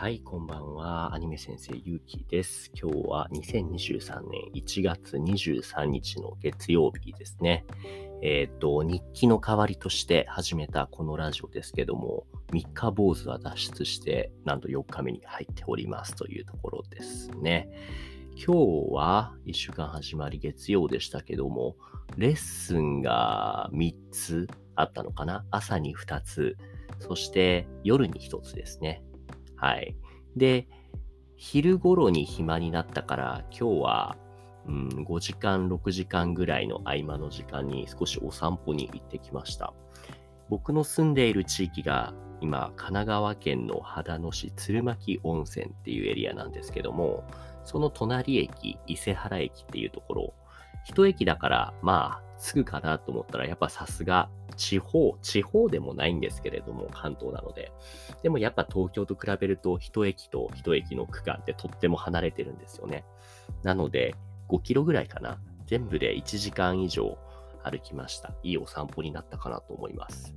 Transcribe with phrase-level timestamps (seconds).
[0.00, 1.14] はい、こんばんは。
[1.14, 2.72] アニメ先生、ゆうきです。
[2.74, 7.66] 今日は2023年1月23日の月曜日ですね。
[8.22, 17.68] えっ、と、日記の代わりとして始めたこのラジオですけども、3日坊主は脱出して、なんと4日目に入っておりますというところですね。
[18.36, 21.76] 今日は1週間始まり月曜でしたけども、
[22.16, 26.56] レッスンが3つあったのかな朝に2つ、
[27.00, 29.02] そして夜に1つですね。
[29.60, 29.94] はい。
[30.36, 30.66] で、
[31.36, 34.16] 昼頃に暇になったから、今日は、
[34.66, 39.74] うん、5時間、6時間ぐらいの合間の時間に少しお散歩に行ってきました。
[40.48, 47.24] 僕の住んでいる地域が今、神奈川県の秦野市鶴巻温泉っていうエリアなんですけども、
[47.64, 50.34] その隣駅、伊勢原駅っていうところ、
[50.84, 57.72] 一駅だから、まあ、すぐかなと思ったら、やっぱさすが、地方、地方でもないんですけれども、関東なので。
[58.22, 63.04] でもやっぱ東京と比べると、一駅と一駅の区間ってとっても離れてるんですよね。
[63.62, 64.14] なので、
[64.48, 65.38] 5キロぐらいかな。
[65.66, 67.16] 全部で1時間以上
[67.62, 68.32] 歩きました。
[68.42, 70.34] いいお散歩になったかなと思います。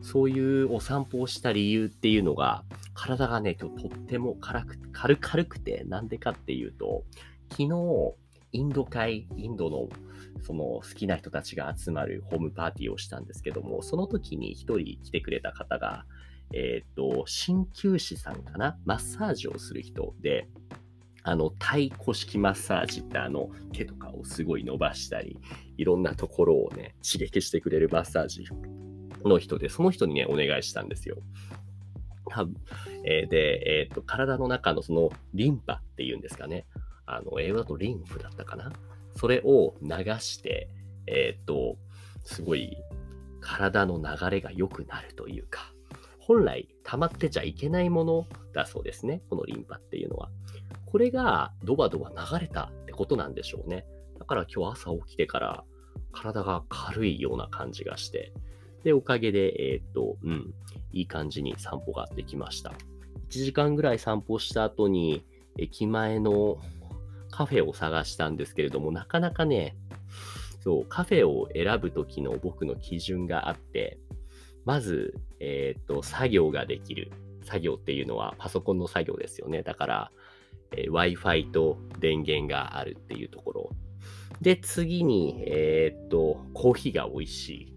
[0.00, 2.64] そういうお散歩をした理由っていうのが、
[2.94, 7.04] 体がね、今日とっても軽く軽軽くて、なんでかっていうと、
[7.50, 8.14] 昨日、
[8.52, 9.88] インド会、インドの
[10.42, 16.04] その好きな人たちが集まるホームパーティーをしたんですけども、その時に一人来てくれた方が、
[16.52, 18.76] えっ、と、鍼灸師さんかな？
[18.84, 20.48] マッサージをする人で、
[21.22, 25.38] あの、太鼓式マッサージってあの、手とかをすごい伸ばしたり、
[25.78, 28.44] いろんなところをね、刺激してくれるマッサージ
[29.24, 31.16] の人で、その人にね、お願いしたんですよ。
[32.28, 32.56] 多分
[33.04, 36.66] えーで、えっ、と、体の中のそのリンパっていうんですかね。
[37.06, 38.72] あの、英語だとリンフだったかな？
[39.16, 39.88] それを流
[40.20, 40.68] して、
[41.06, 41.76] えっ、と、
[42.24, 42.76] すごい
[43.40, 45.72] 体の流れが良くなるというか、
[46.18, 49.22] 本来溜まってちゃいけないものだそうですね。
[49.28, 50.30] このリンパっていうのは。
[50.86, 53.86] これがドバドバ流れたってことなんでしょうね。
[54.18, 55.64] だから今日朝起きてから
[56.12, 58.32] 体が軽いような感じがして、
[58.84, 60.54] で、おかげで、えっ、と、うん、
[60.92, 62.72] いい感じに散歩ができました。
[63.30, 65.24] 1時間ぐらい散歩した後に、
[65.58, 66.58] 駅前の
[67.32, 69.74] カフェを探したんですけれども、なかなかね、
[70.60, 73.98] そう、カフェを選ぶときの僕の基準があって、
[74.64, 77.10] まず、えっ、と、作業ができる。
[77.44, 79.64] 作業っていうのはパソコンの作業ですよね。
[79.64, 80.12] だから、
[80.76, 83.70] えー Wi-Fi と電源があるっていうところ。
[84.40, 87.74] で、次に、えっ、と、コーヒーが美味しい。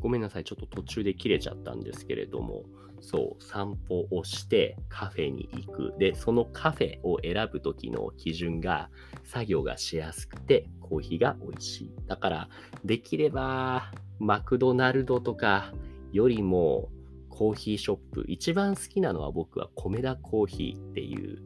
[0.00, 0.44] ごめんなさい。
[0.44, 2.64] ちょっと途中で切れちゃったんですけれども、
[3.04, 5.94] そう、散歩をしてカフェに行く。
[5.98, 8.88] で、そのカフェを選ぶ時の基準が、
[9.24, 11.94] 作業がしやすくて、コーヒーが美味しい。
[12.06, 12.48] だから、
[12.84, 15.72] できれば、マクドナルドとか
[16.12, 16.88] よりも、
[17.28, 21.42] コーヒーショップ、一番好きなのは僕は米田コーヒーっていう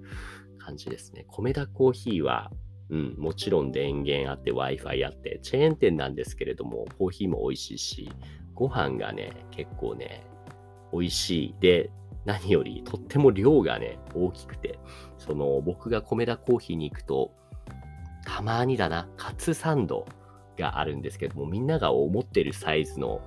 [0.58, 1.24] 感じですね。
[1.28, 2.52] 米田コーヒーは、
[2.90, 8.10] うん、もちろん電源あって Wi-Fi あって、チェーン店なんですけれども、コーヒーも美味しいし、
[8.54, 10.24] ご飯がね、結構ね、
[10.92, 11.54] 美味しい。
[11.60, 11.90] で、
[12.24, 14.78] 何よりとっても量がね、大きくて、
[15.16, 17.32] その僕が米田コーヒーに行くと、
[18.26, 20.06] たまにだな、カツサンド
[20.58, 23.20] があるんですけども、みんなが思ってるサイズの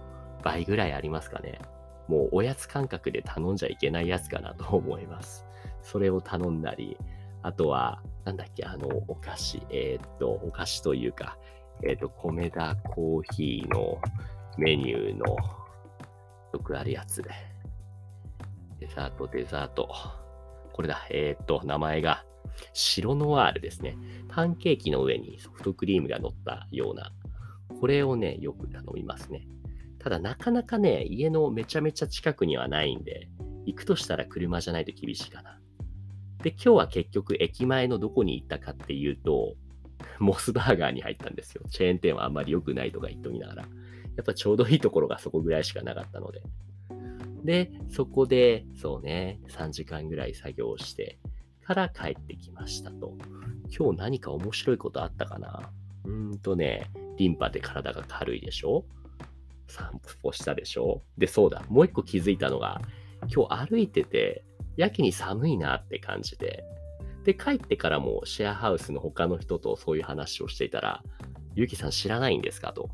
[0.44, 1.60] 倍ぐらいありますかね。
[2.08, 5.46] もうおやつ感覚で頼んじゃいけないやつかなと思います。
[5.82, 6.98] それを頼んだり、
[7.42, 11.38] あとは、なんだっけ、あの、お菓子、えーっと、お菓子というか、
[11.84, 14.00] えーっと、米田コーヒーの
[14.58, 17.51] メニューの、よくあるやつで。
[18.82, 19.88] デザート、デザート。
[20.74, 22.26] これだ、えーっと、名前が、
[22.74, 23.96] 白ノワールですね。
[24.28, 27.14] パンケーキの上にソフトクリームが乗ったような、
[27.80, 29.48] これをね、よく頼みますね。
[30.00, 33.30] ただなかなかね、家のめちゃめちゃ近くにはないんで、
[33.68, 35.60] 行くとしたら車じゃないと厳しいかな。
[36.42, 39.54] で、今日は結局駅前のどこに行ったかっていうと、
[40.18, 41.62] モスバーガーに入ったんですよ。
[41.70, 43.62] チェーン店はあんまり良くないとか言っときながら。
[43.62, 43.68] や
[44.24, 46.42] っぱちょうどいいところがそこぐらいしかなかったので。
[47.44, 51.20] で、そこで、そうね、3時間ぐらい作業して
[51.64, 53.18] から帰ってきましたと。
[53.76, 55.72] 今日何か面白いことあったかな？
[56.06, 58.86] うーんとね、リンパで体が軽いでしょ？
[59.68, 61.02] 散歩したでしょ？
[61.18, 62.82] で、そうだ、もう一個気づいたのが、
[63.34, 64.44] 今日歩いてて、
[64.76, 66.64] やけに寒いなって感じで、
[67.24, 71.04] で、帰ってからもシェアハウスの他の人とそういう話をしていたら、
[71.56, 72.90] ゆきさん知らないんですかと。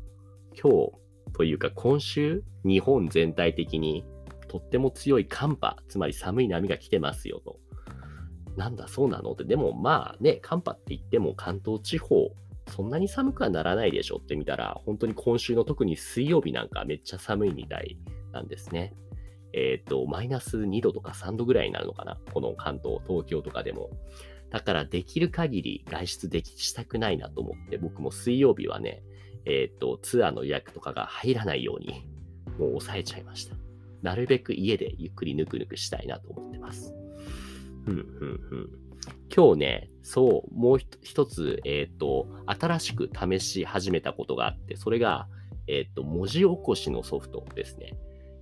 [0.60, 0.92] 今日
[1.32, 4.04] というか今週、日本全体的に
[4.48, 7.58] とっても強い寒波、つまり寒い波が来てますよと。
[8.56, 12.30] なんだ、そうなのって、でもまあね、寒波って言っても関東地方、
[12.68, 17.96] そんなに寒くはならないでしょって見たら、本当に今週の特に水曜日なんかめっちゃ寒いみたい
[18.32, 18.94] なんですね。
[19.52, 22.18] えっ、と、マイナス2度とか3度ぐらいになるのかな。
[22.32, 23.90] この関東、東京とかでも。
[24.50, 29.02] だからできる限り外出できしたくないなと思って、僕も水曜日はね、
[29.44, 32.06] えっ、と、ツアーの予約とかが入らないように、
[32.58, 33.57] もう抑えちゃいました。
[34.02, 36.94] なるべく家でゆっくりぬくぬくしたいなと思ってます。
[37.86, 38.00] うん、うん、
[38.50, 38.68] うん。
[39.34, 45.28] 今日ね、そう、もう一つ、えっ、ー、と、新しく試し始めたことがあって、それが、
[45.66, 47.94] えっ、ー、と、文字起こしのソフトですね。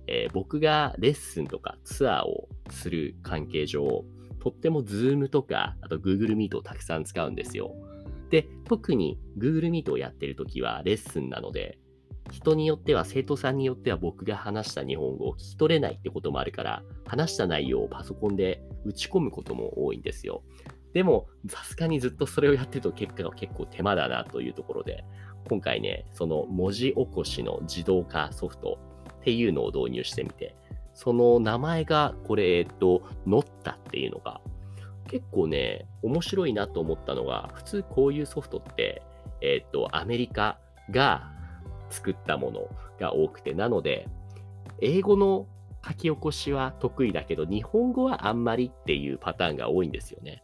[0.07, 4.05] えー、僕がレッスンとかツアーをする関係上、
[4.39, 7.75] とっても Zoom とか、あと Google Meet をたくさん使うんですよ。
[8.29, 11.77] で、特に Google Meet をやってるときはレッスンなので、
[12.31, 20.43] 人によっては、生徒さんによっては僕が話した日本語を聞き取れないってこともあるから、話した内容をパソコンで打ち込むことも多いんですよ。
[20.93, 25.03] でも、さすがにずっとそれをやってると結果が結構手間だなというところで、
[25.49, 28.79] 今回ね、その文字起こしの自動化ソフト
[29.19, 30.55] っていうのを導入してみて、
[30.93, 34.41] その名前がこれ、えっと、乗ったっていうのが、
[35.07, 39.01] 結構ね、面白いなと思ったのが、普通こういうソフトって、
[39.41, 40.59] えっと、アメリカ
[40.89, 41.31] が
[41.89, 42.69] 作ったもの
[42.99, 44.07] が多くて、なので、
[44.81, 45.47] 英語の
[45.85, 50.43] 書き起こしは得意だけど、日本語はあんまりっていうパターンが多いんですよね。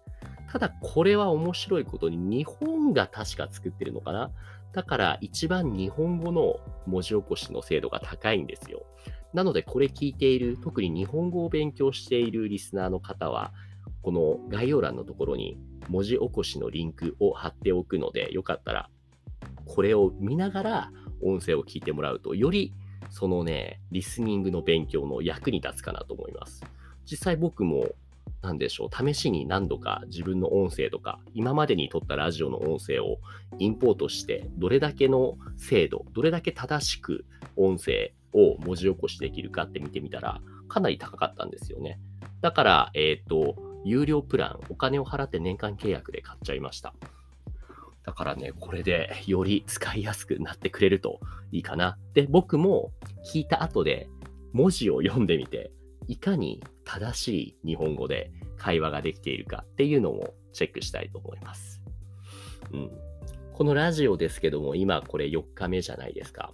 [0.52, 4.32] ただ、これは面白いことに、日本が確か作ってるのかな
[4.72, 6.56] だから一番日本語の
[6.88, 8.86] 文字起こしの精度が高いんですよ。
[9.34, 13.52] なのでこれ聞いている、特に日本語を勉強しているリスナーの方は、
[14.02, 15.58] この概要欄のところに
[15.90, 18.90] 文字起こしのリンクを貼っておくので、よかったら
[19.66, 20.92] これを見ながら
[21.26, 22.74] 音声を聞いてもらうと、より
[23.10, 26.64] そのね、リスニングの勉強の役に立つかなと思います。
[27.06, 27.90] 実際僕も、
[28.42, 33.20] なんでしょう、試しに何度か自分の音声とか、今までに撮ったラジオの音声を
[33.60, 37.26] インポートして、どれだけの精度、どれだけ正しく
[37.56, 42.00] 音声を文字起こしできるかって見てみたら、かなり高かったんですよね。
[42.42, 43.56] だから、えっ、ー、と、
[43.86, 46.94] 有料プラン、お金を払って年間契約で買っちゃいました。
[48.06, 51.20] だからね、これでより使いやすくなってくれると
[51.52, 51.98] いいかな。
[52.14, 52.92] で、僕も
[53.26, 54.10] 聞いた後で
[54.52, 55.72] 文字を読んでみて、
[56.08, 57.28] いかに正し
[57.64, 61.82] い日本語で会話ができているかっていうのもチェックしたいと思います。
[62.72, 62.92] うん。
[63.54, 66.54] このラジオですけども、今これ4日目じゃないですか。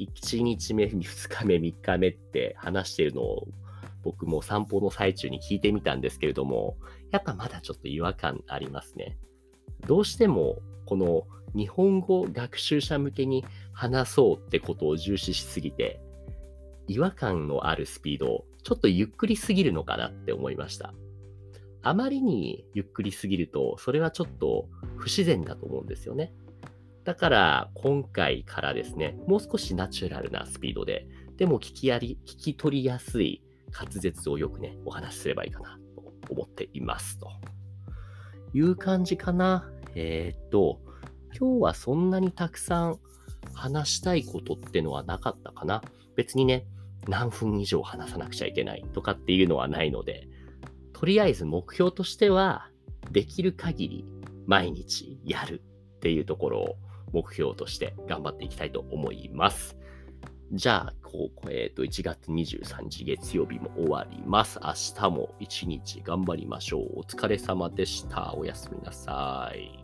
[0.00, 3.48] 1日目、2日目、3日目って話してるのを
[4.02, 6.76] 僕も散歩の最中に聞いてみたんですけれども、
[7.10, 9.16] やっぱまだちょっと違和感ありますね。
[9.86, 16.00] どうしてもこの日本語学習者向けに話そうってことを重視しすぎて、
[16.88, 20.94] 違和感のあるスピード、ちょっとゆっくりすぎるのかなって思いました。
[21.82, 26.32] あまりにゆっくりすぎると、それはちょっと不自然だと思うんですよね。
[27.04, 31.06] だから今回からですね、もう少しナチュラルなスピードで、
[31.36, 33.42] でも聞きやり、聞き取りやすい
[33.72, 37.28] 滑舌をよくね、お話しすればいいかなと思っていますと。
[38.54, 39.68] いう感じかな。
[39.94, 40.80] えー、っと、
[41.38, 42.98] 今日はそんなにたくさん
[43.52, 45.82] 話したいことってのはなかったかな？
[46.16, 46.66] 別にね、
[47.08, 50.28] 何分以上話さなくちゃいけないとかっていうのはないので、
[50.92, 52.68] とりあえず目標としては、
[53.10, 54.04] できる限り
[54.46, 55.62] 毎日やる
[55.96, 56.76] っていうところを
[57.12, 59.76] 目標として頑張っていきたいと思います。
[60.52, 64.60] じゃあ、こう、えっ、ー、と、1月23日月曜日も終わります。
[64.62, 67.00] 明日も一日頑張りましょう。
[67.00, 68.34] お疲れ様でした。
[68.34, 69.83] おやすみなさい。